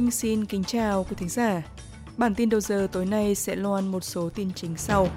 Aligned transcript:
Minh 0.00 0.10
xin 0.10 0.44
kính 0.44 0.64
chào 0.64 1.04
quý 1.04 1.16
thính 1.16 1.28
giả. 1.28 1.62
Bản 2.16 2.34
tin 2.34 2.48
đầu 2.48 2.60
giờ 2.60 2.88
tối 2.92 3.06
nay 3.06 3.34
sẽ 3.34 3.56
loan 3.56 3.88
một 3.88 4.04
số 4.04 4.30
tin 4.34 4.52
chính 4.54 4.76
sau. 4.76 5.08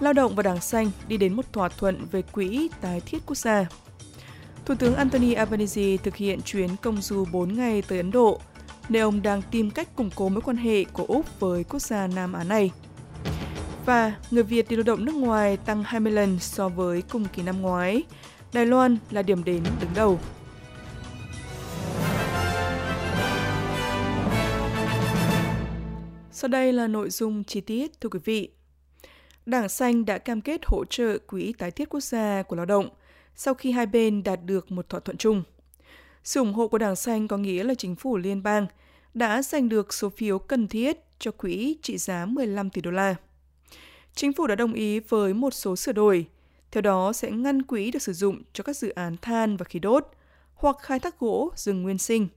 Lao 0.00 0.12
động 0.12 0.34
và 0.34 0.42
Đảng 0.42 0.60
Xanh 0.60 0.90
đi 1.08 1.16
đến 1.16 1.34
một 1.34 1.52
thỏa 1.52 1.68
thuận 1.68 2.06
về 2.10 2.22
quỹ 2.22 2.70
tái 2.80 3.00
thiết 3.00 3.18
quốc 3.26 3.36
gia. 3.36 3.66
Thủ 4.64 4.74
tướng 4.74 4.94
Anthony 4.94 5.32
Albanese 5.32 5.96
thực 5.96 6.16
hiện 6.16 6.40
chuyến 6.42 6.76
công 6.82 7.02
du 7.02 7.24
4 7.32 7.56
ngày 7.56 7.82
tới 7.82 7.98
Ấn 7.98 8.10
Độ, 8.10 8.40
nơi 8.88 9.02
ông 9.02 9.22
đang 9.22 9.42
tìm 9.50 9.70
cách 9.70 9.96
củng 9.96 10.10
cố 10.14 10.28
mối 10.28 10.40
quan 10.40 10.56
hệ 10.56 10.84
của 10.84 11.04
Úc 11.08 11.40
với 11.40 11.64
quốc 11.64 11.82
gia 11.82 12.06
Nam 12.06 12.32
Á 12.32 12.44
này. 12.44 12.70
Và 13.86 14.14
người 14.30 14.42
Việt 14.42 14.68
đi 14.68 14.76
lao 14.76 14.82
động 14.82 15.04
nước 15.04 15.14
ngoài 15.14 15.56
tăng 15.56 15.82
20 15.86 16.12
lần 16.12 16.38
so 16.38 16.68
với 16.68 17.02
cùng 17.02 17.24
kỳ 17.24 17.42
năm 17.42 17.62
ngoái. 17.62 18.02
Đài 18.52 18.66
Loan 18.66 18.96
là 19.10 19.22
điểm 19.22 19.44
đến 19.44 19.62
đứng 19.80 19.90
đầu. 19.94 20.18
Sau 26.38 26.48
đây 26.48 26.72
là 26.72 26.86
nội 26.86 27.10
dung 27.10 27.44
chi 27.44 27.60
tiết, 27.60 28.00
thưa 28.00 28.08
quý 28.08 28.18
vị. 28.24 28.50
Đảng 29.46 29.68
Xanh 29.68 30.04
đã 30.04 30.18
cam 30.18 30.40
kết 30.40 30.60
hỗ 30.66 30.84
trợ 30.84 31.18
Quỹ 31.18 31.52
tái 31.52 31.70
thiết 31.70 31.88
quốc 31.88 32.00
gia 32.00 32.42
của 32.42 32.56
lao 32.56 32.66
động 32.66 32.88
sau 33.34 33.54
khi 33.54 33.72
hai 33.72 33.86
bên 33.86 34.22
đạt 34.22 34.40
được 34.44 34.72
một 34.72 34.88
thỏa 34.88 35.00
thuận 35.00 35.16
chung. 35.16 35.42
Sự 36.24 36.40
ủng 36.40 36.52
hộ 36.52 36.68
của 36.68 36.78
Đảng 36.78 36.96
Xanh 36.96 37.28
có 37.28 37.36
nghĩa 37.36 37.64
là 37.64 37.74
chính 37.74 37.96
phủ 37.96 38.16
liên 38.16 38.42
bang 38.42 38.66
đã 39.14 39.42
giành 39.42 39.68
được 39.68 39.94
số 39.94 40.08
phiếu 40.08 40.38
cần 40.38 40.68
thiết 40.68 40.98
cho 41.18 41.30
quỹ 41.30 41.76
trị 41.82 41.98
giá 41.98 42.26
15 42.26 42.70
tỷ 42.70 42.80
đô 42.80 42.90
la. 42.90 43.14
Chính 44.14 44.32
phủ 44.32 44.46
đã 44.46 44.54
đồng 44.54 44.72
ý 44.72 45.00
với 45.00 45.34
một 45.34 45.54
số 45.54 45.76
sửa 45.76 45.92
đổi, 45.92 46.26
theo 46.70 46.82
đó 46.82 47.12
sẽ 47.12 47.30
ngăn 47.30 47.62
quỹ 47.62 47.90
được 47.90 48.02
sử 48.02 48.12
dụng 48.12 48.42
cho 48.52 48.64
các 48.64 48.76
dự 48.76 48.88
án 48.88 49.16
than 49.22 49.56
và 49.56 49.64
khí 49.64 49.78
đốt 49.78 50.06
hoặc 50.54 50.76
khai 50.82 50.98
thác 50.98 51.18
gỗ 51.18 51.52
rừng 51.56 51.82
nguyên 51.82 51.98
sinh. 51.98 52.28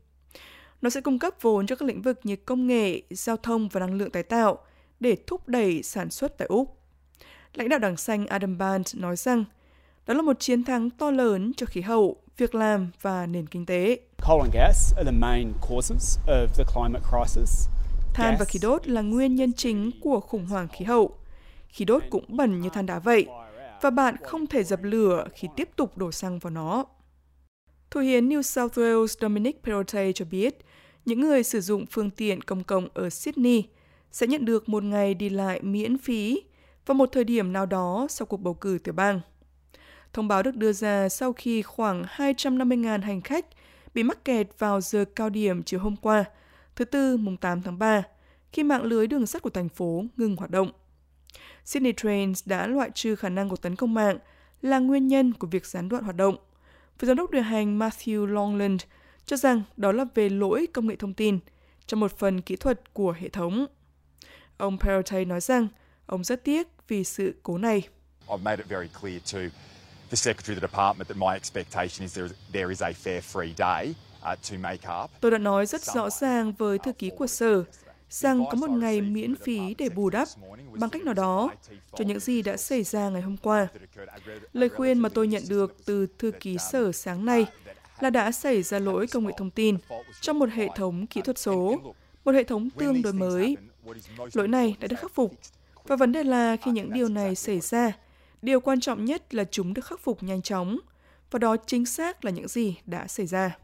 Nó 0.82 0.90
sẽ 0.90 1.02
cung 1.02 1.20
cấp 1.20 1.34
vốn 1.42 1.68
cho 1.68 1.76
các 1.76 1.86
lĩnh 1.86 2.02
vực 2.02 2.20
như 2.24 2.36
công 2.36 2.68
nghệ, 2.68 3.02
giao 3.10 3.38
thông 3.38 3.70
và 3.70 3.80
năng 3.80 3.94
lượng 3.94 4.12
tái 4.12 4.24
tạo 4.24 4.58
để 5.00 5.18
thúc 5.28 5.48
đẩy 5.48 5.84
sản 5.84 6.10
xuất 6.10 6.38
tại 6.38 6.48
Úc. 6.48 6.78
Lãnh 7.54 7.70
đạo 7.70 7.80
Đảng 7.80 7.98
Xanh 7.98 8.28
Adam 8.28 8.58
Band 8.58 8.96
nói 8.96 9.16
rằng 9.16 9.44
đó 10.08 10.14
là 10.14 10.22
một 10.22 10.40
chiến 10.40 10.64
thắng 10.64 10.90
to 10.90 11.12
lớn 11.12 11.52
cho 11.58 11.66
khí 11.66 11.82
hậu, 11.82 12.16
việc 12.38 12.56
làm 12.56 12.92
và 13.02 13.26
nền 13.26 13.48
kinh 13.48 13.66
tế. 13.66 14.00
Than 18.14 18.36
và 18.40 18.46
khí 18.46 18.60
đốt 18.62 18.88
là 18.88 19.02
nguyên 19.02 19.36
nhân 19.36 19.54
chính 19.54 19.92
của 20.02 20.20
khủng 20.20 20.46
hoảng 20.46 20.68
khí 20.68 20.86
hậu. 20.86 21.18
Khí 21.68 21.86
đốt 21.86 22.04
cũng 22.10 22.26
bẩn 22.28 22.62
như 22.62 22.70
than 22.70 22.86
đá 22.86 23.00
vậy, 23.00 23.28
và 23.82 23.90
bạn 23.90 24.16
không 24.24 24.48
thể 24.48 24.64
dập 24.64 24.80
lửa 24.84 25.28
khi 25.36 25.48
tiếp 25.56 25.70
tục 25.76 25.98
đổ 25.98 26.12
xăng 26.12 26.40
vào 26.40 26.52
nó. 26.52 26.86
Thủ 27.92 28.00
hiến 28.00 28.30
New 28.30 28.42
South 28.42 28.78
Wales 28.78 29.16
Dominic 29.22 29.64
Perrottet 29.64 30.16
cho 30.16 30.26
biết, 30.26 30.58
những 31.06 31.22
người 31.22 31.44
sử 31.44 31.62
dụng 31.62 31.86
phương 31.86 32.10
tiện 32.10 32.42
công 32.42 32.64
cộng 32.64 32.88
ở 32.94 33.10
Sydney 33.10 33.64
sẽ 34.12 34.28
nhận 34.28 34.46
được 34.46 34.70
một 34.70 34.84
ngày 34.84 35.14
đi 35.14 35.30
lại 35.30 35.62
miễn 35.62 35.98
phí 35.98 36.42
vào 36.86 36.96
một 36.96 37.10
thời 37.12 37.24
điểm 37.24 37.54
nào 37.54 37.66
đó 37.66 38.08
sau 38.10 38.26
cuộc 38.26 38.38
bầu 38.38 38.54
cử 38.54 38.80
tiểu 38.84 38.94
bang. 38.94 39.22
Thông 40.14 40.28
báo 40.28 40.44
được 40.44 40.56
đưa 40.56 40.74
ra 40.74 41.10
sau 41.10 41.34
khi 41.34 41.62
khoảng 41.62 42.04
250.000 42.04 43.02
hành 43.02 43.22
khách 43.22 43.46
bị 43.94 44.04
mắc 44.04 44.26
kẹt 44.26 44.48
vào 44.60 44.82
giờ 44.82 45.06
cao 45.16 45.30
điểm 45.30 45.64
chiều 45.64 45.80
hôm 45.80 45.96
qua, 45.96 46.26
thứ 46.76 46.86
Tư 46.86 47.18
mùng 47.18 47.38
8 47.38 47.62
tháng 47.62 47.80
3, 47.80 48.04
khi 48.54 48.64
mạng 48.64 48.84
lưới 48.84 49.08
đường 49.08 49.28
sắt 49.28 49.42
của 49.42 49.50
thành 49.50 49.70
phố 49.70 50.04
ngừng 50.18 50.36
hoạt 50.36 50.52
động. 50.52 50.72
Sydney 51.66 51.94
Trains 51.98 52.48
đã 52.48 52.68
loại 52.68 52.90
trừ 52.94 53.16
khả 53.16 53.30
năng 53.30 53.50
của 53.50 53.58
tấn 53.58 53.76
công 53.76 53.94
mạng 53.94 54.18
là 54.62 54.80
nguyên 54.80 55.08
nhân 55.08 55.34
của 55.34 55.48
việc 55.48 55.66
gián 55.66 55.90
đoạn 55.90 56.04
hoạt 56.04 56.16
động. 56.16 56.36
Với 57.02 57.08
giám 57.08 57.18
đốc 57.18 57.32
điều 57.32 57.42
hành 57.42 57.80
Matthew 57.80 58.26
Longland 58.26 58.82
cho 59.26 59.38
rằng 59.38 59.62
đó 59.78 59.92
là 59.92 60.06
về 60.16 60.30
lỗi 60.30 60.68
công 60.74 60.88
nghệ 60.88 60.96
thông 60.96 61.14
tin 61.14 61.40
trong 61.88 62.00
một 62.00 62.18
phần 62.18 62.42
kỹ 62.42 62.56
thuật 62.56 62.94
của 62.94 63.12
hệ 63.12 63.30
thống. 63.30 63.66
Ông 64.58 64.78
Perrottet 64.80 65.28
nói 65.28 65.42
rằng 65.42 65.68
ông 66.06 66.24
rất 66.24 66.44
tiếc 66.44 66.68
vì 66.88 67.04
sự 67.04 67.36
cố 67.44 67.58
này. 67.58 67.88
I've 68.28 68.42
made 68.44 68.58
it 68.58 68.70
very 68.70 68.88
clear 69.02 69.34
to 69.34 69.40
the 70.10 70.16
Secretary 70.16 70.56
of 70.56 70.62
the 70.62 70.68
Department 70.68 71.08
that 71.08 71.18
my 71.18 71.34
expectation 71.34 72.02
is 72.02 72.16
there, 72.16 72.30
there 72.54 72.70
is 72.70 72.84
a 72.84 72.90
fair 72.90 73.22
free 73.22 73.54
day 73.58 73.94
uh, 74.34 74.40
to 74.52 74.58
make 74.60 75.04
up. 75.04 75.12
Tôi 75.22 75.32
đã 75.32 75.38
nói 75.38 75.66
rất 75.66 75.82
rõ 75.82 76.10
ràng 76.10 76.54
với 76.54 76.78
thư 76.78 76.94
ký 76.94 77.12
của 77.18 77.28
sở 77.28 77.64
rằng 78.12 78.46
có 78.50 78.56
một 78.56 78.70
ngày 78.70 79.02
miễn 79.02 79.36
phí 79.36 79.76
để 79.78 79.90
bù 79.90 80.10
đắp 80.10 80.28
bằng 80.80 80.90
cách 80.90 81.04
nào 81.04 81.14
đó 81.14 81.52
cho 81.96 82.06
những 82.06 82.20
gì 82.20 82.42
đã 82.42 82.58
xảy 82.58 82.84
ra 82.84 83.10
ngày 83.10 83.22
hôm 83.22 83.38
qua. 83.38 83.68
Lời 84.54 84.70
khuyên 84.70 85.00
mà 85.00 85.10
tôi 85.10 85.28
nhận 85.28 85.44
được 85.50 85.86
từ 85.86 86.08
thư 86.20 86.32
ký 86.32 86.58
sở 86.72 86.92
sáng 86.92 87.26
nay 87.26 87.46
là 88.00 88.10
đã 88.10 88.32
xảy 88.32 88.64
ra 88.64 88.80
lỗi 88.80 89.08
công 89.08 89.26
nghệ 89.26 89.34
thông 89.38 89.50
tin 89.50 89.78
trong 90.22 90.40
một 90.40 90.50
hệ 90.54 90.68
thống 90.76 91.08
kỹ 91.08 91.22
thuật 91.22 91.38
số, 91.38 91.80
một 92.26 92.32
hệ 92.32 92.44
thống 92.44 92.70
tương 92.70 93.02
đối 93.02 93.14
mới. 93.14 93.58
Lỗi 94.34 94.48
này 94.48 94.76
đã 94.80 94.88
được 94.88 95.00
khắc 95.00 95.12
phục. 95.12 95.34
Và 95.84 95.96
vấn 95.96 96.12
đề 96.12 96.24
là 96.24 96.56
khi 96.56 96.72
những 96.72 96.94
điều 96.94 97.10
này 97.10 97.36
xảy 97.36 97.60
ra, 97.60 97.92
điều 98.42 98.60
quan 98.60 98.80
trọng 98.80 99.06
nhất 99.06 99.34
là 99.34 99.44
chúng 99.44 99.74
được 99.74 99.86
khắc 99.86 100.00
phục 100.00 100.24
nhanh 100.24 100.42
chóng, 100.42 100.78
và 101.32 101.40
đó 101.40 101.56
chính 101.66 101.86
xác 101.86 102.26
là 102.26 102.32
những 102.32 102.48
gì 102.48 102.76
đã 102.86 103.08
xảy 103.08 103.26
ra. 103.26 103.58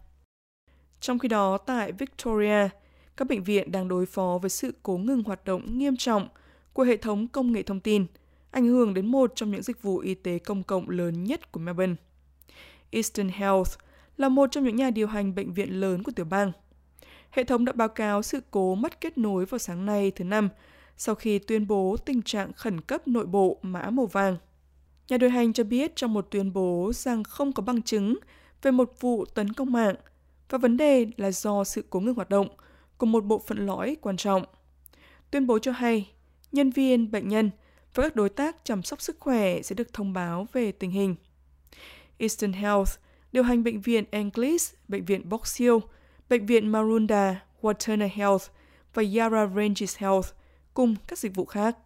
Trong 1.00 1.20
khi 1.20 1.28
đó, 1.28 1.58
tại 1.58 1.92
Victoria, 1.92 2.70
các 3.18 3.28
bệnh 3.28 3.44
viện 3.44 3.72
đang 3.72 3.88
đối 3.88 4.06
phó 4.06 4.40
với 4.42 4.50
sự 4.50 4.74
cố 4.84 4.98
ngừng 4.98 5.24
hoạt 5.24 5.46
động 5.46 5.78
nghiêm 5.78 5.98
trọng 5.98 6.28
của 6.74 6.84
hệ 6.84 6.98
thống 6.98 7.28
công 7.28 7.52
nghệ 7.52 7.64
thông 7.64 7.80
tin, 7.80 8.06
ảnh 8.52 8.68
hưởng 8.68 8.94
đến 8.94 9.06
một 9.06 9.32
trong 9.36 9.52
những 9.52 9.62
dịch 9.62 9.82
vụ 9.82 9.98
y 9.98 10.14
tế 10.14 10.40
công 10.40 10.64
cộng 10.64 10.90
lớn 10.90 11.24
nhất 11.24 11.52
của 11.52 11.60
Melbourne. 11.60 11.96
Eastern 12.90 13.30
Health 13.30 13.72
là 14.18 14.30
một 14.30 14.52
trong 14.52 14.64
những 14.64 14.76
nhà 14.76 14.90
điều 14.90 15.08
hành 15.08 15.36
bệnh 15.36 15.54
viện 15.54 15.80
lớn 15.80 16.04
của 16.04 16.12
tiểu 16.12 16.26
bang. 16.26 16.52
Hệ 17.30 17.44
thống 17.44 17.66
đã 17.66 17.72
báo 17.74 17.88
cáo 17.88 18.22
sự 18.22 18.40
cố 18.52 18.76
mất 18.76 19.02
kết 19.02 19.18
nối 19.18 19.46
vào 19.46 19.60
sáng 19.60 19.86
nay 19.86 20.12
thứ 20.12 20.24
Năm 20.24 20.50
sau 20.98 21.16
khi 21.16 21.40
tuyên 21.40 21.68
bố 21.68 21.98
tình 22.06 22.22
trạng 22.22 22.54
khẩn 22.54 22.82
cấp 22.82 23.08
nội 23.08 23.26
bộ 23.26 23.60
mã 23.62 23.90
màu 23.90 24.06
vàng. 24.06 24.38
Nhà 25.10 25.18
điều 25.18 25.30
hành 25.30 25.54
cho 25.54 25.64
biết 25.64 25.96
trong 25.96 26.14
một 26.14 26.28
tuyên 26.32 26.54
bố 26.54 26.92
rằng 26.94 27.24
không 27.24 27.54
có 27.54 27.64
bằng 27.64 27.82
chứng 27.82 28.18
về 28.62 28.72
một 28.72 28.94
vụ 29.00 29.26
tấn 29.26 29.54
công 29.54 29.72
mạng 29.72 29.96
và 30.50 30.58
vấn 30.58 30.78
đề 30.78 31.08
là 31.18 31.32
do 31.32 31.64
sự 31.64 31.84
cố 31.90 32.00
ngừng 32.00 32.16
hoạt 32.16 32.30
động 32.30 32.48
của 32.98 33.06
một 33.06 33.26
bộ 33.26 33.44
phận 33.48 33.66
lõi 33.66 33.98
quan 34.02 34.18
trọng. 34.18 34.44
Tuyên 35.32 35.48
bố 35.48 35.60
cho 35.60 35.72
hay, 35.72 36.12
nhân 36.52 36.70
viên, 36.70 37.12
bệnh 37.12 37.28
nhân 37.28 37.52
và 37.94 38.04
các 38.04 38.16
đối 38.16 38.30
tác 38.30 38.56
chăm 38.64 38.84
sóc 38.84 39.02
sức 39.02 39.18
khỏe 39.20 39.62
sẽ 39.62 39.76
được 39.76 39.94
thông 39.94 40.14
báo 40.14 40.48
về 40.54 40.72
tình 40.72 40.92
hình. 40.92 41.16
Eastern 42.18 42.54
Health 42.54 42.90
điều 43.32 43.44
hành 43.44 43.64
bệnh 43.64 43.82
viện 43.82 44.04
Anglis, 44.12 44.74
bệnh 44.88 45.06
viện 45.06 45.30
Box 45.30 45.60
Hill, 45.60 45.76
bệnh 46.30 46.46
viện 46.46 46.68
Marunda, 46.68 47.44
Waterna 47.62 48.10
Health 48.14 48.44
và 48.94 49.04
Yarra 49.18 49.48
Ranges 49.56 49.98
Health 49.98 50.28
cùng 50.74 50.96
các 51.08 51.20
dịch 51.20 51.36
vụ 51.36 51.46
khác. 51.46 51.78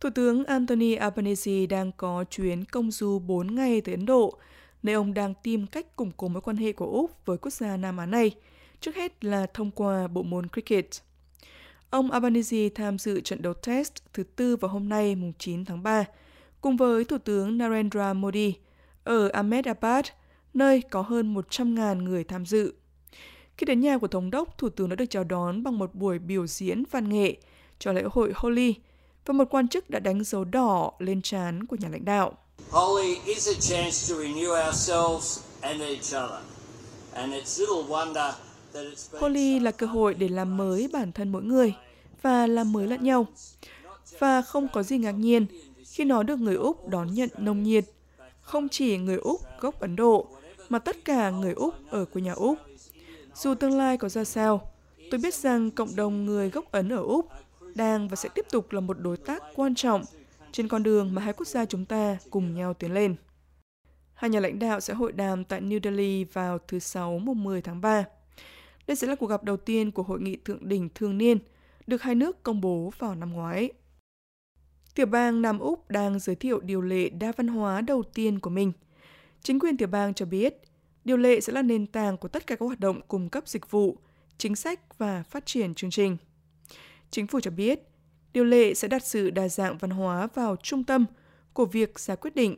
Thủ 0.00 0.10
tướng 0.14 0.44
Anthony 0.44 0.94
Albanese 0.94 1.66
đang 1.66 1.92
có 1.92 2.24
chuyến 2.30 2.64
công 2.64 2.90
du 2.90 3.18
4 3.18 3.54
ngày 3.54 3.80
tới 3.80 3.94
Ấn 3.94 4.06
Độ, 4.06 4.38
nơi 4.82 4.94
ông 4.94 5.14
đang 5.14 5.34
tìm 5.42 5.66
cách 5.66 5.96
củng 5.96 6.12
cố 6.16 6.28
mối 6.28 6.40
quan 6.40 6.56
hệ 6.56 6.72
của 6.72 6.86
Úc 6.86 7.26
với 7.26 7.38
quốc 7.38 7.52
gia 7.52 7.76
Nam 7.76 7.96
Á 7.96 8.06
này, 8.06 8.30
trước 8.80 8.96
hết 8.96 9.24
là 9.24 9.46
thông 9.54 9.70
qua 9.70 10.06
bộ 10.06 10.22
môn 10.22 10.48
cricket. 10.48 10.86
Ông 11.90 12.10
Albanese 12.10 12.68
tham 12.74 12.98
dự 12.98 13.20
trận 13.20 13.42
đấu 13.42 13.54
test 13.54 13.92
thứ 14.12 14.22
tư 14.22 14.56
vào 14.56 14.70
hôm 14.70 14.88
nay 14.88 15.14
mùng 15.14 15.32
9 15.38 15.64
tháng 15.64 15.82
3, 15.82 16.04
cùng 16.60 16.76
với 16.76 17.04
Thủ 17.04 17.18
tướng 17.18 17.58
Narendra 17.58 18.12
Modi 18.12 18.54
ở 19.04 19.28
Ahmedabad, 19.28 20.06
nơi 20.54 20.82
có 20.90 21.02
hơn 21.02 21.34
100.000 21.34 22.02
người 22.02 22.24
tham 22.24 22.46
dự. 22.46 22.74
Khi 23.56 23.64
đến 23.64 23.80
nhà 23.80 23.98
của 23.98 24.08
Thống 24.08 24.30
đốc, 24.30 24.58
Thủ 24.58 24.68
tướng 24.68 24.88
đã 24.88 24.96
được 24.96 25.04
chào 25.10 25.24
đón 25.24 25.62
bằng 25.62 25.78
một 25.78 25.94
buổi 25.94 26.18
biểu 26.18 26.46
diễn 26.46 26.82
văn 26.90 27.08
nghệ 27.08 27.36
cho 27.78 27.92
lễ 27.92 28.02
hội 28.10 28.32
Holi 28.34 28.74
và 29.26 29.32
một 29.32 29.44
quan 29.50 29.68
chức 29.68 29.90
đã 29.90 29.98
đánh 29.98 30.24
dấu 30.24 30.44
đỏ 30.44 30.92
lên 30.98 31.22
trán 31.22 31.66
của 31.66 31.76
nhà 31.80 31.88
lãnh 31.88 32.04
đạo. 32.04 32.38
Holi 32.70 33.16
is 33.24 33.48
a 33.48 33.54
chance 33.60 34.08
to 34.08 34.20
renew 34.22 34.66
ourselves 34.66 35.40
and 35.60 35.80
each 35.80 36.24
other. 36.24 36.40
And 37.12 37.32
it's 37.32 37.60
little 37.60 37.96
wonder 37.96 38.32
Holi 39.12 39.60
là 39.60 39.70
cơ 39.70 39.86
hội 39.86 40.14
để 40.14 40.28
làm 40.28 40.56
mới 40.56 40.88
bản 40.92 41.12
thân 41.12 41.32
mỗi 41.32 41.42
người 41.42 41.74
và 42.22 42.46
làm 42.46 42.72
mới 42.72 42.86
lẫn 42.86 43.04
nhau. 43.04 43.26
Và 44.18 44.42
không 44.42 44.68
có 44.72 44.82
gì 44.82 44.98
ngạc 44.98 45.12
nhiên 45.12 45.46
khi 45.84 46.04
nó 46.04 46.22
được 46.22 46.36
người 46.38 46.54
Úc 46.54 46.88
đón 46.88 47.14
nhận 47.14 47.28
nồng 47.38 47.62
nhiệt, 47.62 47.84
không 48.40 48.68
chỉ 48.68 48.98
người 48.98 49.16
Úc 49.16 49.40
gốc 49.60 49.80
Ấn 49.80 49.96
Độ, 49.96 50.26
mà 50.68 50.78
tất 50.78 51.04
cả 51.04 51.30
người 51.30 51.52
Úc 51.52 51.74
ở 51.90 52.04
quê 52.04 52.22
nhà 52.22 52.32
Úc. 52.32 52.58
Dù 53.34 53.54
tương 53.54 53.78
lai 53.78 53.96
có 53.96 54.08
ra 54.08 54.24
sao, 54.24 54.72
tôi 55.10 55.20
biết 55.20 55.34
rằng 55.34 55.70
cộng 55.70 55.96
đồng 55.96 56.26
người 56.26 56.50
gốc 56.50 56.72
Ấn 56.72 56.92
ở 56.92 57.02
Úc 57.02 57.28
đang 57.74 58.08
và 58.08 58.16
sẽ 58.16 58.28
tiếp 58.34 58.46
tục 58.50 58.72
là 58.72 58.80
một 58.80 59.00
đối 59.00 59.16
tác 59.16 59.42
quan 59.54 59.74
trọng 59.74 60.04
trên 60.52 60.68
con 60.68 60.82
đường 60.82 61.14
mà 61.14 61.22
hai 61.22 61.32
quốc 61.32 61.48
gia 61.48 61.64
chúng 61.64 61.84
ta 61.84 62.16
cùng 62.30 62.54
nhau 62.54 62.74
tiến 62.74 62.94
lên. 62.94 63.16
Hai 64.14 64.30
nhà 64.30 64.40
lãnh 64.40 64.58
đạo 64.58 64.80
sẽ 64.80 64.94
hội 64.94 65.12
đàm 65.12 65.44
tại 65.44 65.60
New 65.60 65.80
Delhi 65.84 66.24
vào 66.24 66.58
thứ 66.68 66.78
Sáu 66.78 67.18
mùng 67.18 67.44
10 67.44 67.62
tháng 67.62 67.80
3. 67.80 68.04
Đây 68.86 68.96
sẽ 68.96 69.06
là 69.06 69.14
cuộc 69.14 69.26
gặp 69.26 69.44
đầu 69.44 69.56
tiên 69.56 69.90
của 69.90 70.02
hội 70.02 70.20
nghị 70.20 70.36
thượng 70.36 70.68
đỉnh 70.68 70.88
thường 70.94 71.18
niên, 71.18 71.38
được 71.86 72.02
hai 72.02 72.14
nước 72.14 72.42
công 72.42 72.60
bố 72.60 72.92
vào 72.98 73.14
năm 73.14 73.32
ngoái. 73.32 73.70
Tiểu 74.94 75.06
bang 75.06 75.42
Nam 75.42 75.58
Úc 75.58 75.90
đang 75.90 76.18
giới 76.18 76.36
thiệu 76.36 76.60
điều 76.60 76.80
lệ 76.80 77.08
đa 77.08 77.32
văn 77.36 77.48
hóa 77.48 77.80
đầu 77.80 78.02
tiên 78.02 78.38
của 78.38 78.50
mình. 78.50 78.72
Chính 79.42 79.58
quyền 79.58 79.76
tiểu 79.76 79.88
bang 79.88 80.14
cho 80.14 80.26
biết, 80.26 80.54
điều 81.04 81.16
lệ 81.16 81.40
sẽ 81.40 81.52
là 81.52 81.62
nền 81.62 81.86
tảng 81.86 82.16
của 82.16 82.28
tất 82.28 82.46
cả 82.46 82.56
các 82.56 82.66
hoạt 82.66 82.80
động 82.80 83.00
cung 83.08 83.28
cấp 83.28 83.48
dịch 83.48 83.70
vụ, 83.70 83.98
chính 84.38 84.56
sách 84.56 84.98
và 84.98 85.22
phát 85.22 85.46
triển 85.46 85.74
chương 85.74 85.90
trình. 85.90 86.16
Chính 87.10 87.26
phủ 87.26 87.40
cho 87.40 87.50
biết, 87.50 87.80
điều 88.32 88.44
lệ 88.44 88.74
sẽ 88.74 88.88
đặt 88.88 89.04
sự 89.04 89.30
đa 89.30 89.48
dạng 89.48 89.78
văn 89.78 89.90
hóa 89.90 90.28
vào 90.34 90.56
trung 90.56 90.84
tâm 90.84 91.04
của 91.52 91.64
việc 91.64 91.98
ra 91.98 92.14
quyết 92.14 92.34
định. 92.34 92.56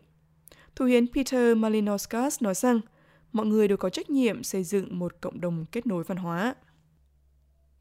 Thủ 0.77 0.85
hiến 0.85 1.13
Peter 1.13 1.57
Malinowskas 1.57 2.31
nói 2.41 2.55
rằng 2.55 2.81
mọi 3.33 3.47
người 3.47 3.69
đều 3.69 3.77
có 3.77 3.91
trách 3.91 4.11
nhiệm 4.11 4.43
xây 4.43 4.65
dựng 4.65 4.99
một 4.99 5.21
cộng 5.21 5.41
đồng 5.41 5.65
kết 5.73 5.87
nối 5.87 6.05
văn 6.05 6.19
hóa. 6.19 6.55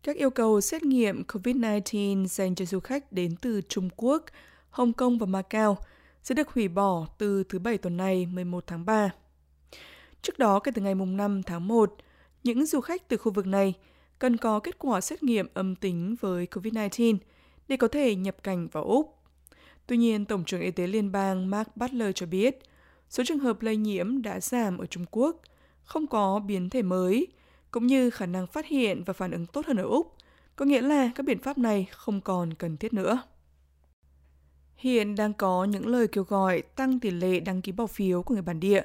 Các 0.03 0.15
yêu 0.15 0.29
cầu 0.29 0.61
xét 0.61 0.83
nghiệm 0.83 1.23
COVID-19 1.23 2.25
dành 2.25 2.55
cho 2.55 2.65
du 2.65 2.79
khách 2.79 3.11
đến 3.11 3.35
từ 3.41 3.61
Trung 3.61 3.89
Quốc, 3.95 4.25
Hồng 4.69 4.93
Kông 4.93 5.17
và 5.17 5.25
Macau 5.25 5.77
sẽ 6.23 6.35
được 6.35 6.49
hủy 6.49 6.67
bỏ 6.67 7.07
từ 7.17 7.43
thứ 7.43 7.59
Bảy 7.59 7.77
tuần 7.77 7.97
này 7.97 8.25
11 8.25 8.63
tháng 8.67 8.85
3. 8.85 9.09
Trước 10.21 10.39
đó, 10.39 10.59
kể 10.59 10.71
từ 10.75 10.81
ngày 10.81 10.95
5 10.95 11.43
tháng 11.43 11.67
1, 11.67 11.95
những 12.43 12.65
du 12.65 12.81
khách 12.81 13.07
từ 13.07 13.17
khu 13.17 13.31
vực 13.31 13.47
này 13.47 13.73
cần 14.19 14.37
có 14.37 14.59
kết 14.59 14.79
quả 14.79 15.01
xét 15.01 15.23
nghiệm 15.23 15.47
âm 15.53 15.75
tính 15.75 16.15
với 16.19 16.47
COVID-19 16.51 17.17
để 17.67 17.77
có 17.77 17.87
thể 17.87 18.15
nhập 18.15 18.35
cảnh 18.43 18.67
vào 18.71 18.83
Úc. 18.83 19.17
Tuy 19.87 19.97
nhiên, 19.97 20.25
Tổng 20.25 20.45
trưởng 20.45 20.61
Y 20.61 20.71
tế 20.71 20.87
Liên 20.87 21.11
bang 21.11 21.49
Mark 21.49 21.77
Butler 21.77 22.11
cho 22.15 22.25
biết, 22.25 22.59
số 23.09 23.23
trường 23.27 23.39
hợp 23.39 23.61
lây 23.61 23.77
nhiễm 23.77 24.21
đã 24.21 24.39
giảm 24.39 24.77
ở 24.77 24.85
Trung 24.85 25.05
Quốc, 25.11 25.41
không 25.83 26.07
có 26.07 26.39
biến 26.39 26.69
thể 26.69 26.81
mới, 26.81 27.27
cũng 27.71 27.87
như 27.87 28.09
khả 28.09 28.25
năng 28.25 28.47
phát 28.47 28.65
hiện 28.65 29.03
và 29.03 29.13
phản 29.13 29.31
ứng 29.31 29.45
tốt 29.45 29.65
hơn 29.65 29.77
ở 29.77 29.83
Úc, 29.83 30.15
có 30.55 30.65
nghĩa 30.65 30.81
là 30.81 31.11
các 31.15 31.25
biện 31.25 31.39
pháp 31.39 31.57
này 31.57 31.87
không 31.91 32.21
còn 32.21 32.53
cần 32.53 32.77
thiết 32.77 32.93
nữa. 32.93 33.21
Hiện 34.75 35.15
đang 35.15 35.33
có 35.33 35.65
những 35.65 35.87
lời 35.87 36.07
kêu 36.07 36.23
gọi 36.23 36.61
tăng 36.61 36.99
tỷ 36.99 37.11
lệ 37.11 37.39
đăng 37.39 37.61
ký 37.61 37.71
bỏ 37.71 37.87
phiếu 37.87 38.21
của 38.21 38.33
người 38.33 38.41
bản 38.41 38.59
địa 38.59 38.83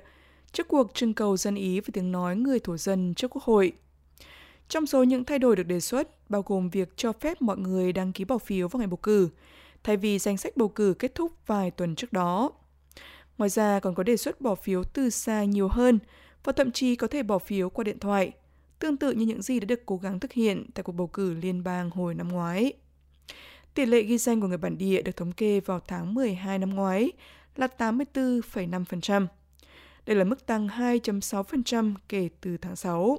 trước 0.52 0.68
cuộc 0.68 0.94
trưng 0.94 1.14
cầu 1.14 1.36
dân 1.36 1.54
ý 1.54 1.80
về 1.80 1.88
tiếng 1.92 2.12
nói 2.12 2.36
người 2.36 2.58
thổ 2.58 2.76
dân 2.76 3.14
trước 3.14 3.28
Quốc 3.30 3.44
hội. 3.44 3.72
Trong 4.68 4.86
số 4.86 5.02
những 5.02 5.24
thay 5.24 5.38
đổi 5.38 5.56
được 5.56 5.62
đề 5.62 5.80
xuất, 5.80 6.30
bao 6.30 6.42
gồm 6.46 6.70
việc 6.70 6.88
cho 6.96 7.12
phép 7.12 7.42
mọi 7.42 7.56
người 7.56 7.92
đăng 7.92 8.12
ký 8.12 8.24
bỏ 8.24 8.38
phiếu 8.38 8.68
vào 8.68 8.78
ngày 8.78 8.86
bầu 8.86 8.96
cử, 8.96 9.28
thay 9.84 9.96
vì 9.96 10.18
danh 10.18 10.36
sách 10.36 10.56
bầu 10.56 10.68
cử 10.68 10.94
kết 10.98 11.14
thúc 11.14 11.32
vài 11.46 11.70
tuần 11.70 11.94
trước 11.94 12.12
đó. 12.12 12.50
Ngoài 13.38 13.50
ra 13.50 13.80
còn 13.80 13.94
có 13.94 14.02
đề 14.02 14.16
xuất 14.16 14.40
bỏ 14.40 14.54
phiếu 14.54 14.84
từ 14.84 15.10
xa 15.10 15.44
nhiều 15.44 15.68
hơn 15.68 15.98
và 16.44 16.52
thậm 16.52 16.72
chí 16.72 16.96
có 16.96 17.06
thể 17.06 17.22
bỏ 17.22 17.38
phiếu 17.38 17.70
qua 17.70 17.84
điện 17.84 17.98
thoại, 17.98 18.32
tương 18.78 18.96
tự 18.96 19.12
như 19.12 19.26
những 19.26 19.42
gì 19.42 19.60
đã 19.60 19.64
được 19.64 19.86
cố 19.86 19.96
gắng 19.96 20.20
thực 20.20 20.32
hiện 20.32 20.66
tại 20.74 20.82
cuộc 20.82 20.92
bầu 20.92 21.06
cử 21.06 21.34
liên 21.34 21.64
bang 21.64 21.90
hồi 21.90 22.14
năm 22.14 22.28
ngoái. 22.28 22.72
Tỷ 23.74 23.86
lệ 23.86 24.02
ghi 24.02 24.18
danh 24.18 24.40
của 24.40 24.46
người 24.46 24.58
bản 24.58 24.78
địa 24.78 25.02
được 25.02 25.16
thống 25.16 25.32
kê 25.32 25.60
vào 25.60 25.80
tháng 25.80 26.14
12 26.14 26.58
năm 26.58 26.70
ngoái 26.70 27.12
là 27.56 27.68
84,5%. 27.78 29.26
Đây 30.06 30.16
là 30.16 30.24
mức 30.24 30.46
tăng 30.46 30.68
2.6% 30.68 31.94
kể 32.08 32.28
từ 32.40 32.56
tháng 32.56 32.76
6. 32.76 33.18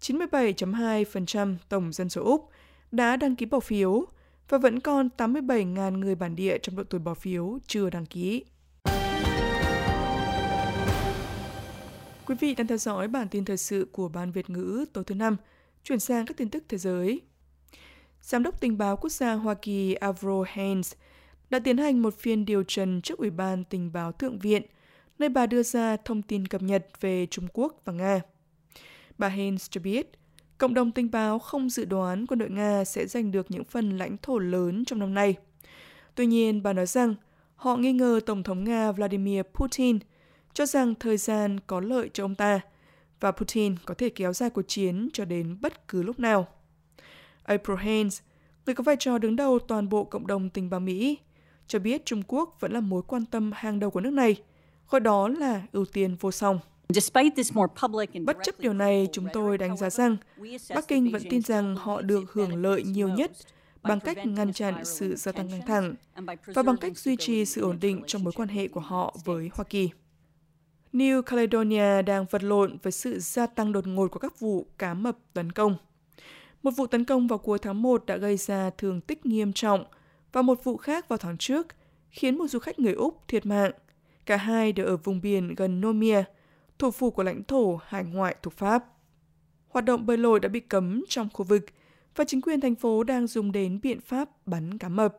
97.2% 0.00 1.56
tổng 1.68 1.92
dân 1.92 2.08
số 2.08 2.24
Úc 2.24 2.50
đã 2.92 3.16
đăng 3.16 3.36
ký 3.36 3.46
bỏ 3.46 3.60
phiếu 3.60 4.04
và 4.48 4.58
vẫn 4.58 4.80
còn 4.80 5.08
87.000 5.16 5.98
người 5.98 6.14
bản 6.14 6.36
địa 6.36 6.58
trong 6.58 6.76
độ 6.76 6.84
tuổi 6.84 7.00
bỏ 7.00 7.14
phiếu 7.14 7.58
chưa 7.66 7.90
đăng 7.90 8.06
ký. 8.06 8.44
Quý 12.26 12.34
vị 12.40 12.54
đang 12.54 12.66
theo 12.66 12.78
dõi 12.78 13.08
bản 13.08 13.28
tin 13.28 13.44
thời 13.44 13.56
sự 13.56 13.88
của 13.92 14.08
Ban 14.08 14.32
Việt 14.32 14.50
ngữ 14.50 14.84
tối 14.92 15.04
thứ 15.04 15.14
năm, 15.14 15.36
chuyển 15.84 16.00
sang 16.00 16.26
các 16.26 16.36
tin 16.36 16.50
tức 16.50 16.64
thế 16.68 16.78
giới. 16.78 17.20
Giám 18.20 18.42
đốc 18.42 18.60
tình 18.60 18.78
báo 18.78 18.96
quốc 18.96 19.10
gia 19.10 19.32
Hoa 19.32 19.54
Kỳ 19.54 19.94
Avro 19.94 20.44
Haines 20.46 20.92
đã 21.50 21.58
tiến 21.58 21.76
hành 21.76 22.02
một 22.02 22.14
phiên 22.18 22.44
điều 22.44 22.62
trần 22.62 23.02
trước 23.02 23.18
Ủy 23.18 23.30
ban 23.30 23.64
Tình 23.64 23.92
báo 23.92 24.12
Thượng 24.12 24.38
viện, 24.38 24.62
nơi 25.18 25.28
bà 25.28 25.46
đưa 25.46 25.62
ra 25.62 25.96
thông 25.96 26.22
tin 26.22 26.46
cập 26.46 26.62
nhật 26.62 26.86
về 27.00 27.26
Trung 27.26 27.46
Quốc 27.52 27.80
và 27.84 27.92
Nga. 27.92 28.20
Bà 29.18 29.28
Haines 29.28 29.70
cho 29.70 29.80
biết, 29.80 30.10
cộng 30.58 30.74
đồng 30.74 30.92
tình 30.92 31.10
báo 31.10 31.38
không 31.38 31.70
dự 31.70 31.84
đoán 31.84 32.26
quân 32.26 32.38
đội 32.38 32.50
Nga 32.50 32.84
sẽ 32.84 33.06
giành 33.06 33.30
được 33.32 33.50
những 33.50 33.64
phần 33.64 33.98
lãnh 33.98 34.16
thổ 34.22 34.38
lớn 34.38 34.84
trong 34.84 34.98
năm 34.98 35.14
nay. 35.14 35.34
Tuy 36.14 36.26
nhiên, 36.26 36.62
bà 36.62 36.72
nói 36.72 36.86
rằng 36.86 37.14
họ 37.56 37.76
nghi 37.76 37.92
ngờ 37.92 38.20
Tổng 38.26 38.42
thống 38.42 38.64
Nga 38.64 38.92
Vladimir 38.92 39.42
Putin 39.54 39.98
cho 40.56 40.66
rằng 40.66 40.94
thời 40.94 41.16
gian 41.16 41.60
có 41.66 41.80
lợi 41.80 42.10
cho 42.12 42.24
ông 42.24 42.34
ta 42.34 42.60
và 43.20 43.32
Putin 43.32 43.74
có 43.84 43.94
thể 43.94 44.08
kéo 44.08 44.32
dài 44.32 44.50
cuộc 44.50 44.62
chiến 44.68 45.08
cho 45.12 45.24
đến 45.24 45.56
bất 45.60 45.88
cứ 45.88 46.02
lúc 46.02 46.20
nào. 46.20 46.46
April 47.42 47.76
Haines, 47.78 48.20
người 48.66 48.74
có 48.74 48.82
vai 48.82 48.96
trò 48.98 49.18
đứng 49.18 49.36
đầu 49.36 49.58
toàn 49.58 49.88
bộ 49.88 50.04
cộng 50.04 50.26
đồng 50.26 50.50
tình 50.50 50.70
báo 50.70 50.80
Mỹ, 50.80 51.18
cho 51.66 51.78
biết 51.78 52.04
Trung 52.04 52.22
Quốc 52.28 52.56
vẫn 52.60 52.72
là 52.72 52.80
mối 52.80 53.02
quan 53.06 53.26
tâm 53.26 53.52
hàng 53.54 53.80
đầu 53.80 53.90
của 53.90 54.00
nước 54.00 54.10
này, 54.10 54.36
gọi 54.90 55.00
đó 55.00 55.28
là 55.28 55.62
ưu 55.72 55.84
tiên 55.84 56.16
vô 56.20 56.30
song. 56.30 56.58
Bất 58.24 58.36
chấp 58.42 58.60
điều 58.60 58.72
này, 58.72 59.08
chúng 59.12 59.26
tôi 59.32 59.58
đánh 59.58 59.76
giá 59.76 59.90
rằng 59.90 60.16
Bắc 60.74 60.88
Kinh 60.88 61.12
vẫn 61.12 61.22
tin 61.30 61.42
rằng 61.42 61.76
họ 61.76 62.02
được 62.02 62.32
hưởng 62.32 62.62
lợi 62.62 62.82
nhiều 62.82 63.08
nhất 63.08 63.32
bằng 63.82 64.00
cách 64.00 64.26
ngăn 64.26 64.52
chặn 64.52 64.84
sự 64.84 65.16
gia 65.16 65.32
tăng 65.32 65.48
căng 65.48 65.66
thẳng 65.66 65.94
và 66.46 66.62
bằng 66.62 66.76
cách 66.76 66.98
duy 66.98 67.16
trì 67.16 67.44
sự 67.44 67.62
ổn 67.62 67.78
định 67.80 68.02
trong 68.06 68.24
mối 68.24 68.32
quan 68.32 68.48
hệ 68.48 68.68
của 68.68 68.80
họ 68.80 69.16
với 69.24 69.50
Hoa 69.54 69.64
Kỳ. 69.64 69.90
New 70.96 71.22
Caledonia 71.22 72.02
đang 72.02 72.24
vật 72.30 72.44
lộn 72.44 72.76
với 72.82 72.92
sự 72.92 73.18
gia 73.18 73.46
tăng 73.46 73.72
đột 73.72 73.86
ngột 73.86 74.10
của 74.10 74.18
các 74.18 74.40
vụ 74.40 74.66
cá 74.78 74.94
mập 74.94 75.18
tấn 75.32 75.52
công. 75.52 75.76
Một 76.62 76.70
vụ 76.70 76.86
tấn 76.86 77.04
công 77.04 77.26
vào 77.26 77.38
cuối 77.38 77.58
tháng 77.58 77.82
1 77.82 78.06
đã 78.06 78.16
gây 78.16 78.36
ra 78.36 78.70
thương 78.70 79.00
tích 79.00 79.26
nghiêm 79.26 79.52
trọng 79.52 79.84
và 80.32 80.42
một 80.42 80.64
vụ 80.64 80.76
khác 80.76 81.08
vào 81.08 81.16
tháng 81.16 81.38
trước 81.38 81.66
khiến 82.10 82.38
một 82.38 82.46
du 82.46 82.58
khách 82.58 82.78
người 82.78 82.92
Úc 82.92 83.28
thiệt 83.28 83.46
mạng. 83.46 83.72
Cả 84.26 84.36
hai 84.36 84.72
đều 84.72 84.86
ở 84.86 84.96
vùng 84.96 85.20
biển 85.20 85.54
gần 85.54 85.80
Nomia, 85.80 86.24
thủ 86.78 86.90
phủ 86.90 87.10
của 87.10 87.22
lãnh 87.22 87.44
thổ 87.44 87.80
hải 87.86 88.04
ngoại 88.04 88.36
thuộc 88.42 88.52
Pháp. 88.52 88.84
Hoạt 89.68 89.84
động 89.84 90.06
bơi 90.06 90.16
lội 90.16 90.40
đã 90.40 90.48
bị 90.48 90.60
cấm 90.60 91.04
trong 91.08 91.28
khu 91.32 91.44
vực 91.44 91.64
và 92.14 92.24
chính 92.24 92.40
quyền 92.40 92.60
thành 92.60 92.74
phố 92.74 93.04
đang 93.04 93.26
dùng 93.26 93.52
đến 93.52 93.80
biện 93.82 94.00
pháp 94.00 94.46
bắn 94.46 94.78
cá 94.78 94.88
mập. 94.88 95.16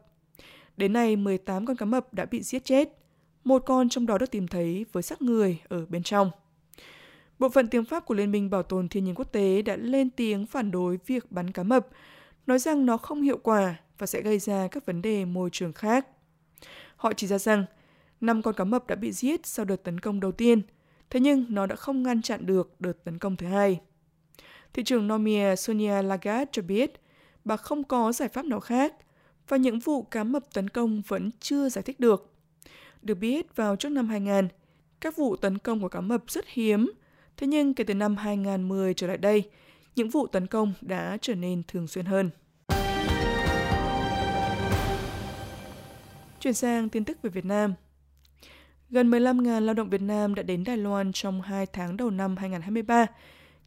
Đến 0.77 0.94
nay, 0.94 1.15
18 1.15 1.65
con 1.65 1.77
cá 1.77 1.85
mập 1.85 2.13
đã 2.13 2.25
bị 2.25 2.41
giết 2.41 2.65
chết, 2.65 2.89
một 3.47 3.63
con 3.65 3.89
trong 3.89 4.05
đó 4.05 4.17
được 4.17 4.31
tìm 4.31 4.47
thấy 4.47 4.85
với 4.91 5.03
xác 5.03 5.21
người 5.21 5.59
ở 5.67 5.85
bên 5.85 6.03
trong. 6.03 6.31
Bộ 7.39 7.49
phận 7.49 7.67
tiếng 7.67 7.85
Pháp 7.85 8.05
của 8.05 8.13
Liên 8.13 8.31
minh 8.31 8.49
Bảo 8.49 8.63
tồn 8.63 8.89
Thiên 8.89 9.03
nhiên 9.03 9.15
Quốc 9.15 9.31
tế 9.31 9.61
đã 9.61 9.75
lên 9.75 10.09
tiếng 10.09 10.45
phản 10.45 10.71
đối 10.71 10.99
việc 11.05 11.31
bắn 11.31 11.51
cá 11.51 11.63
mập, 11.63 11.88
nói 12.47 12.59
rằng 12.59 12.85
nó 12.85 12.97
không 12.97 13.21
hiệu 13.21 13.38
quả 13.44 13.75
và 13.98 14.07
sẽ 14.07 14.22
gây 14.22 14.39
ra 14.39 14.67
các 14.67 14.86
vấn 14.86 15.01
đề 15.01 15.25
môi 15.25 15.50
trường 15.51 15.74
khác. 15.74 16.07
Họ 16.95 17.13
chỉ 17.13 17.27
ra 17.27 17.38
rằng, 17.38 17.65
năm 18.22 18.41
con 18.41 18.55
cá 18.55 18.63
mập 18.63 18.88
đã 18.88 18.95
bị 18.95 19.12
giết 19.12 19.45
sau 19.45 19.65
đợt 19.65 19.83
tấn 19.83 20.00
công 20.00 20.19
đầu 20.19 20.31
tiên, 20.31 20.62
thế 21.10 21.19
nhưng 21.19 21.45
nó 21.50 21.65
đã 21.65 21.75
không 21.75 22.03
ngăn 22.03 22.22
chặn 22.22 22.45
được 22.45 22.75
đợt 22.79 23.03
tấn 23.03 23.17
công 23.17 23.36
thứ 23.36 23.48
hai. 23.48 23.79
Thị 24.74 24.83
trưởng 24.83 25.07
Nomia 25.07 25.55
Sonia 25.55 26.01
Lagarde 26.01 26.45
cho 26.51 26.62
biết, 26.62 27.01
bà 27.45 27.57
không 27.57 27.83
có 27.83 28.12
giải 28.12 28.29
pháp 28.29 28.45
nào 28.45 28.60
khác 28.60 28.93
và 29.48 29.57
những 29.57 29.79
vụ 29.79 30.01
cá 30.01 30.24
mập 30.24 30.53
tấn 30.53 30.69
công 30.69 31.01
vẫn 31.07 31.31
chưa 31.39 31.69
giải 31.69 31.83
thích 31.83 32.00
được. 32.00 32.33
Được 33.07 33.15
biết, 33.15 33.55
vào 33.55 33.75
trước 33.75 33.89
năm 33.89 34.07
2000, 34.07 34.47
các 35.01 35.17
vụ 35.17 35.35
tấn 35.35 35.57
công 35.57 35.81
của 35.81 35.89
cá 35.89 36.01
mập 36.01 36.23
rất 36.27 36.45
hiếm 36.47 36.91
Thế 37.37 37.47
nhưng 37.47 37.73
kể 37.73 37.83
từ 37.83 37.93
năm 37.93 38.15
2010 38.15 38.93
trở 38.93 39.07
lại 39.07 39.17
đây, 39.17 39.43
những 39.95 40.09
vụ 40.09 40.27
tấn 40.27 40.47
công 40.47 40.73
đã 40.81 41.17
trở 41.21 41.35
nên 41.35 41.61
thường 41.67 41.87
xuyên 41.87 42.05
hơn. 42.05 42.29
Chuyển 46.39 46.53
sang 46.53 46.89
tin 46.89 47.03
tức 47.03 47.21
về 47.21 47.29
Việt 47.29 47.45
Nam. 47.45 47.73
Gần 48.89 49.11
15.000 49.11 49.59
lao 49.59 49.73
động 49.73 49.89
Việt 49.89 50.01
Nam 50.01 50.35
đã 50.35 50.43
đến 50.43 50.63
Đài 50.63 50.77
Loan 50.77 51.11
trong 51.11 51.41
2 51.41 51.65
tháng 51.65 51.97
đầu 51.97 52.09
năm 52.09 52.37
2023, 52.37 53.05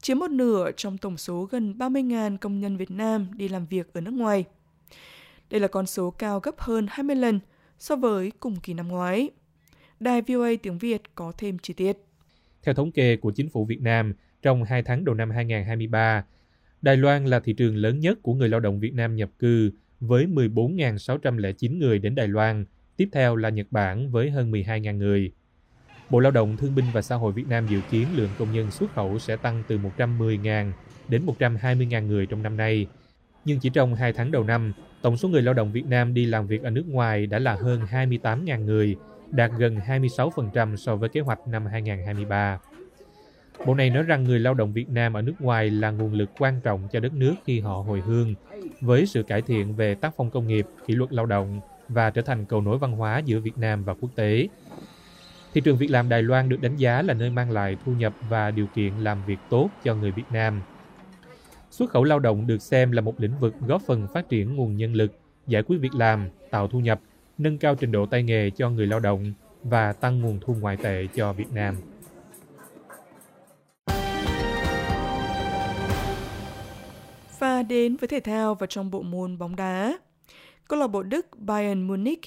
chiếm 0.00 0.18
một 0.18 0.30
nửa 0.30 0.70
trong 0.76 0.99
tổng 0.99 1.16
số 1.16 1.49
gần 1.50 1.75
30.000 1.78 2.37
công 2.37 2.61
nhân 2.61 2.76
Việt 2.76 2.90
Nam 2.90 3.26
đi 3.32 3.49
làm 3.49 3.66
việc 3.66 3.92
ở 3.92 4.00
nước 4.00 4.14
ngoài. 4.14 4.44
Đây 5.50 5.61
là 5.61 5.68
con 5.68 5.87
số 5.87 6.11
cao 6.11 6.40
gấp 6.40 6.61
hơn 6.61 6.87
20 6.90 7.16
lần 7.16 7.40
so 7.81 7.97
với 7.97 8.33
cùng 8.41 8.57
kỳ 8.57 8.75
năm 8.75 8.89
ngoái. 8.89 9.31
Đài 10.01 10.23
VOA 10.23 10.51
tiếng 10.63 10.79
Việt 10.79 11.03
có 11.15 11.33
thêm 11.39 11.59
chi 11.59 11.75
tiết. 11.75 11.97
Theo 12.63 12.75
thống 12.75 12.93
kê 12.93 13.17
của 13.17 13.31
chính 13.31 13.49
phủ 13.49 13.65
Việt 13.65 13.81
Nam, 13.81 14.15
trong 14.43 14.65
2 14.65 14.83
tháng 14.83 15.05
đầu 15.05 15.15
năm 15.15 15.31
2023, 15.31 16.25
Đài 16.83 16.97
Loan 16.97 17.27
là 17.27 17.41
thị 17.41 17.53
trường 17.53 17.77
lớn 17.77 18.01
nhất 18.01 18.19
của 18.23 18.35
người 18.35 18.49
lao 18.49 18.61
động 18.61 18.81
Việt 18.81 18.95
Nam 18.95 19.17
nhập 19.17 19.31
cư 19.39 19.71
với 20.01 20.27
14.609 20.27 21.79
người 21.79 21.99
đến 21.99 22.15
Đài 22.15 22.29
Loan, 22.29 22.65
tiếp 22.97 23.09
theo 23.13 23.37
là 23.37 23.49
Nhật 23.49 23.67
Bản 23.71 24.11
với 24.11 24.31
hơn 24.31 24.53
12.000 24.53 24.97
người. 24.97 25.33
Bộ 26.11 26.21
Lao 26.21 26.33
động 26.33 26.57
Thương 26.57 26.75
binh 26.75 26.85
và 26.93 27.03
Xã 27.03 27.15
hội 27.17 27.33
Việt 27.33 27.49
Nam 27.49 27.67
dự 27.67 27.81
kiến 27.91 28.07
lượng 28.15 28.31
công 28.39 28.53
nhân 28.53 28.71
xuất 28.71 28.95
khẩu 28.95 29.19
sẽ 29.19 29.37
tăng 29.37 29.63
từ 29.69 29.79
110.000 29.99 30.73
đến 31.09 31.27
120.000 31.27 32.07
người 32.07 32.27
trong 32.27 32.43
năm 32.43 32.57
nay. 32.57 32.87
Nhưng 33.44 33.61
chỉ 33.61 33.70
trong 33.70 33.94
2 33.94 34.12
tháng 34.12 34.30
đầu 34.30 34.44
năm, 34.44 34.73
tổng 35.02 35.16
số 35.16 35.28
người 35.28 35.42
lao 35.42 35.54
động 35.54 35.73
Việt 35.73 35.87
Nam 35.87 36.14
đi 36.14 36.26
làm 36.26 36.47
việc 36.47 36.62
ở 36.62 36.70
nước 36.70 36.85
ngoài 36.88 37.26
đã 37.26 37.38
là 37.38 37.54
hơn 37.54 37.80
28.000 37.90 38.64
người, 38.64 38.97
đạt 39.30 39.50
gần 39.59 39.78
26% 39.87 40.76
so 40.76 40.97
với 40.97 41.09
kế 41.09 41.20
hoạch 41.20 41.49
năm 41.49 41.66
2023. 41.66 42.59
Bộ 43.66 43.75
này 43.75 43.90
nói 43.90 44.02
rằng 44.02 44.25
người 44.25 44.38
lao 44.38 44.54
động 44.54 44.73
Việt 44.73 44.88
Nam 44.88 45.12
ở 45.12 45.23
nước 45.23 45.40
ngoài 45.40 45.70
là 45.70 45.90
nguồn 45.90 46.12
lực 46.12 46.30
quan 46.38 46.61
trọng 46.61 46.88
cho 46.92 47.00
đất 47.00 47.14
nước 47.14 47.35
khi 47.44 47.61
họ 47.61 47.75
hồi 47.75 48.00
hương, 48.00 48.35
với 48.80 49.06
sự 49.06 49.23
cải 49.23 49.42
thiện 49.42 49.75
về 49.75 49.94
tác 49.94 50.14
phong 50.16 50.30
công 50.30 50.47
nghiệp, 50.47 50.66
kỷ 50.87 50.94
luật 50.94 51.12
lao 51.12 51.26
động 51.26 51.61
và 51.88 52.11
trở 52.11 52.23
thành 52.23 52.44
cầu 52.44 52.61
nối 52.61 52.78
văn 52.78 52.92
hóa 52.92 53.18
giữa 53.18 53.40
Việt 53.40 53.59
Nam 53.59 53.85
và 53.85 53.94
quốc 53.94 54.11
tế. 54.14 54.49
Thị 55.54 55.61
trường 55.61 55.76
việc 55.76 55.90
làm 55.90 56.09
Đài 56.09 56.23
Loan 56.23 56.49
được 56.49 56.61
đánh 56.61 56.76
giá 56.76 57.02
là 57.02 57.14
nơi 57.14 57.30
mang 57.30 57.50
lại 57.50 57.76
thu 57.85 57.92
nhập 57.92 58.12
và 58.28 58.50
điều 58.50 58.66
kiện 58.66 58.92
làm 58.99 59.18
việc 59.26 59.38
tốt 59.50 59.70
cho 59.85 59.94
người 59.94 60.11
Việt 60.11 60.32
Nam. 60.32 60.61
Xuất 61.71 61.91
khẩu 61.91 62.05
lao 62.05 62.19
động 62.19 62.47
được 62.47 62.62
xem 62.62 62.93
là 62.93 63.00
một 63.00 63.21
lĩnh 63.21 63.39
vực 63.41 63.55
góp 63.67 63.83
phần 63.83 64.07
phát 64.15 64.29
triển 64.29 64.57
nguồn 64.57 64.77
nhân 64.77 64.95
lực, 64.95 65.12
giải 65.47 65.62
quyết 65.62 65.79
việc 65.79 65.95
làm, 65.95 66.29
tạo 66.50 66.69
thu 66.69 66.81
nhập, 66.81 67.00
nâng 67.39 67.59
cao 67.59 67.75
trình 67.75 67.93
độ 67.93 68.07
tay 68.07 68.23
nghề 68.23 68.50
cho 68.50 68.71
người 68.71 68.87
lao 68.87 69.00
động 69.00 69.33
và 69.62 69.93
tăng 69.93 70.21
nguồn 70.21 70.39
thu 70.41 70.57
ngoại 70.61 70.77
tệ 70.77 71.07
cho 71.15 71.33
Việt 71.33 71.53
Nam. 71.53 71.77
Và 77.39 77.62
đến 77.62 77.97
với 77.97 78.09
thể 78.09 78.21
thao 78.21 78.55
và 78.55 78.67
trong 78.67 78.91
bộ 78.91 79.03
môn 79.03 79.39
bóng 79.39 79.57
đá. 79.57 79.99
Câu 80.69 80.79
lạc 80.79 80.87
bộ 80.87 81.03
Đức 81.03 81.27
Bayern 81.39 81.83
Munich 81.83 82.21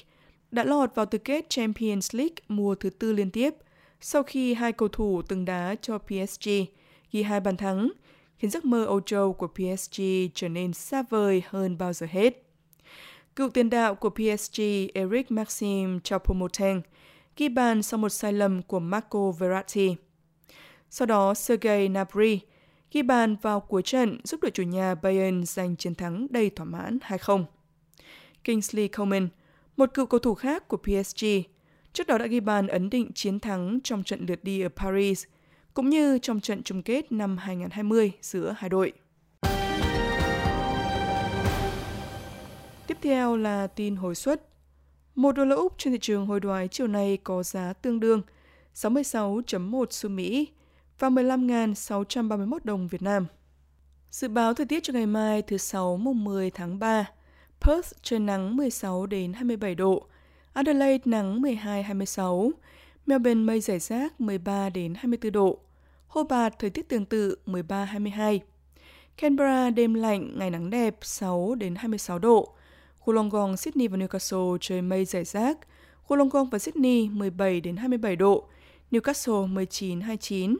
đã 0.50 0.64
lọt 0.64 0.94
vào 0.94 1.06
tứ 1.06 1.18
kết 1.18 1.44
Champions 1.48 2.14
League 2.14 2.34
mùa 2.48 2.74
thứ 2.74 2.90
tư 2.90 3.12
liên 3.12 3.30
tiếp 3.30 3.54
sau 4.00 4.22
khi 4.22 4.54
hai 4.54 4.72
cầu 4.72 4.88
thủ 4.88 5.22
từng 5.22 5.44
đá 5.44 5.74
cho 5.80 5.98
PSG 5.98 6.48
ghi 7.12 7.22
hai 7.22 7.40
bàn 7.40 7.56
thắng, 7.56 7.88
khiến 8.44 8.50
giấc 8.50 8.64
mơ 8.64 8.84
Âu 8.84 9.00
Châu 9.00 9.32
của 9.32 9.46
PSG 9.46 10.02
trở 10.34 10.48
nên 10.48 10.72
xa 10.72 11.02
vời 11.02 11.42
hơn 11.48 11.78
bao 11.78 11.92
giờ 11.92 12.06
hết. 12.10 12.42
Cựu 13.36 13.50
tiền 13.50 13.70
đạo 13.70 13.94
của 13.94 14.10
PSG 14.10 14.62
Eric 14.94 15.30
Maxim 15.30 15.98
Choupo-Moting 15.98 16.80
ghi 17.36 17.48
bàn 17.48 17.82
sau 17.82 17.98
một 17.98 18.08
sai 18.08 18.32
lầm 18.32 18.62
của 18.62 18.80
Marco 18.80 19.30
Verratti. 19.30 19.96
Sau 20.90 21.06
đó, 21.06 21.34
Sergei 21.34 21.88
Gnabry 21.88 22.40
ghi 22.92 23.02
bàn 23.02 23.36
vào 23.42 23.60
cuối 23.60 23.82
trận 23.82 24.20
giúp 24.24 24.40
đội 24.42 24.50
chủ 24.50 24.62
nhà 24.62 24.94
Bayern 24.94 25.44
giành 25.44 25.76
chiến 25.76 25.94
thắng 25.94 26.26
đầy 26.30 26.50
thỏa 26.50 26.66
mãn 26.66 26.98
2-0. 27.08 27.44
Kingsley 28.44 28.88
Coman, 28.88 29.28
một 29.76 29.94
cựu 29.94 30.06
cầu 30.06 30.20
thủ 30.20 30.34
khác 30.34 30.68
của 30.68 30.76
PSG, 30.76 31.26
trước 31.92 32.06
đó 32.06 32.18
đã 32.18 32.26
ghi 32.26 32.40
bàn 32.40 32.66
ấn 32.66 32.90
định 32.90 33.12
chiến 33.14 33.40
thắng 33.40 33.78
trong 33.84 34.04
trận 34.04 34.26
lượt 34.26 34.44
đi 34.44 34.60
ở 34.60 34.68
Paris, 34.76 35.24
cũng 35.74 35.90
như 35.90 36.18
trong 36.18 36.40
trận 36.40 36.62
chung 36.62 36.82
kết 36.82 37.12
năm 37.12 37.36
2020 37.36 38.12
giữa 38.20 38.54
hai 38.58 38.68
đội. 38.70 38.92
Tiếp 42.86 42.96
theo 43.02 43.36
là 43.36 43.66
tin 43.66 43.96
hồi 43.96 44.14
suất. 44.14 44.48
Một 45.14 45.32
đô 45.32 45.44
la 45.44 45.56
Úc 45.56 45.74
trên 45.78 45.92
thị 45.92 45.98
trường 46.02 46.26
hồi 46.26 46.40
đoái 46.40 46.68
chiều 46.68 46.86
nay 46.86 47.18
có 47.24 47.42
giá 47.42 47.72
tương 47.72 48.00
đương 48.00 48.22
66.1 48.74 49.84
xu 49.90 50.10
Mỹ 50.10 50.48
và 50.98 51.08
15.631 51.08 52.58
đồng 52.64 52.88
Việt 52.88 53.02
Nam. 53.02 53.26
Dự 54.10 54.28
báo 54.28 54.54
thời 54.54 54.66
tiết 54.66 54.82
cho 54.82 54.92
ngày 54.92 55.06
mai 55.06 55.42
thứ 55.42 55.56
Sáu 55.56 55.96
mùng 55.96 56.24
10 56.24 56.50
tháng 56.50 56.78
3. 56.78 57.10
Perth 57.60 57.92
trời 58.02 58.18
nắng 58.20 58.56
16 58.56 59.06
đến 59.06 59.32
27 59.32 59.74
độ, 59.74 60.06
Adelaide 60.52 61.02
nắng 61.04 61.42
12-26, 61.42 62.50
Melbourne 63.06 63.44
mây 63.44 63.60
rải 63.60 63.78
rác 63.78 64.20
13 64.20 64.68
đến 64.70 64.94
24 64.94 65.32
độ, 65.32 65.58
Hobart 66.06 66.54
thời 66.58 66.70
tiết 66.70 66.88
tương 66.88 67.04
tự 67.04 67.36
13-22. 67.46 68.38
Canberra 69.16 69.70
đêm 69.70 69.94
lạnh, 69.94 70.38
ngày 70.38 70.50
nắng 70.50 70.70
đẹp 70.70 70.96
6 71.02 71.54
đến 71.54 71.74
26 71.74 72.18
độ. 72.18 72.54
Wollongong, 73.04 73.56
Sydney 73.56 73.88
và 73.88 73.96
Newcastle 73.96 74.58
trời 74.60 74.82
mây 74.82 75.04
rải 75.04 75.24
rác. 75.24 75.58
Wollongong 76.08 76.50
và 76.50 76.58
Sydney 76.58 77.08
17 77.08 77.60
đến 77.60 77.76
27 77.76 78.16
độ. 78.16 78.44
Newcastle 78.90 79.46
19 79.46 80.00
29. 80.00 80.56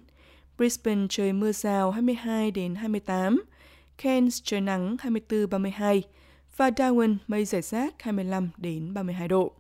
Brisbane 0.59 1.07
trời 1.11 1.33
mưa 1.33 1.53
rào 1.53 1.91
22 1.91 2.51
đến 2.51 2.75
28. 2.75 3.43
Cairns 4.03 4.41
trời 4.45 4.61
nắng 4.61 4.97
24 5.01 5.51
32 5.51 6.03
và 6.57 6.71
Darwin 6.71 7.17
mây 7.27 7.45
rải 7.45 7.63
rác 7.63 8.03
25 8.03 8.51
đến 8.57 8.95
32 8.95 9.29
độ. 9.29 9.53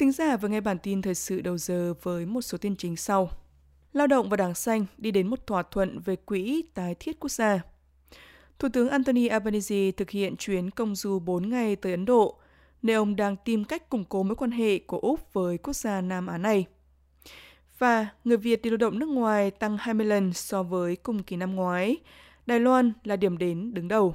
Thính 0.00 0.12
giả 0.12 0.36
vừa 0.36 0.48
nghe 0.48 0.60
bản 0.60 0.78
tin 0.78 1.02
thời 1.02 1.14
sự 1.14 1.40
đầu 1.40 1.58
giờ 1.58 1.94
với 2.02 2.26
một 2.26 2.40
số 2.40 2.58
tin 2.58 2.76
chính 2.76 2.96
sau. 2.96 3.30
Lao 3.92 4.06
động 4.06 4.28
và 4.28 4.36
Đảng 4.36 4.54
Xanh 4.54 4.86
đi 4.98 5.10
đến 5.10 5.26
một 5.26 5.46
thỏa 5.46 5.62
thuận 5.62 5.98
về 6.00 6.16
quỹ 6.16 6.62
tái 6.74 6.94
thiết 7.00 7.20
quốc 7.20 7.30
gia. 7.30 7.60
Thủ 8.58 8.68
tướng 8.72 8.88
Anthony 8.88 9.26
Albanese 9.26 9.90
thực 9.90 10.10
hiện 10.10 10.36
chuyến 10.36 10.70
công 10.70 10.94
du 10.94 11.18
4 11.18 11.48
ngày 11.48 11.76
tới 11.76 11.92
Ấn 11.92 12.04
Độ, 12.04 12.38
nơi 12.82 12.96
ông 12.96 13.16
đang 13.16 13.36
tìm 13.44 13.64
cách 13.64 13.90
củng 13.90 14.04
cố 14.04 14.22
mối 14.22 14.36
quan 14.36 14.50
hệ 14.50 14.78
của 14.78 14.98
Úc 14.98 15.32
với 15.32 15.58
quốc 15.58 15.76
gia 15.76 16.00
Nam 16.00 16.26
Á 16.26 16.38
này. 16.38 16.66
Và 17.78 18.08
người 18.24 18.36
Việt 18.36 18.62
đi 18.62 18.70
lao 18.70 18.76
động 18.76 18.98
nước 18.98 19.08
ngoài 19.08 19.50
tăng 19.50 19.76
20 19.80 20.06
lần 20.06 20.32
so 20.32 20.62
với 20.62 20.96
cùng 20.96 21.22
kỳ 21.22 21.36
năm 21.36 21.56
ngoái. 21.56 21.96
Đài 22.46 22.60
Loan 22.60 22.92
là 23.04 23.16
điểm 23.16 23.38
đến 23.38 23.74
đứng 23.74 23.88
đầu. 23.88 24.14